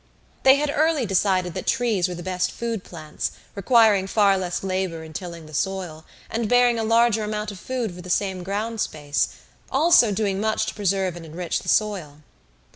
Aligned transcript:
They 0.41 0.55
had 0.55 0.73
early 0.75 1.05
decided 1.05 1.53
that 1.53 1.67
trees 1.67 2.07
were 2.07 2.15
the 2.15 2.23
best 2.23 2.51
food 2.51 2.83
plants, 2.83 3.33
requiring 3.53 4.07
far 4.07 4.35
less 4.35 4.63
labor 4.63 5.03
in 5.03 5.13
tilling 5.13 5.45
the 5.45 5.53
soil, 5.53 6.05
and 6.27 6.49
bearing 6.49 6.79
a 6.79 6.83
larger 6.83 7.23
amount 7.23 7.51
of 7.51 7.59
food 7.59 7.93
for 7.93 8.01
the 8.01 8.09
same 8.09 8.41
ground 8.41 8.81
space; 8.81 9.27
also 9.69 10.11
doing 10.11 10.41
much 10.41 10.65
to 10.65 10.73
preserve 10.73 11.15
and 11.15 11.23
enrich 11.23 11.59
the 11.59 11.69
soil. 11.69 12.21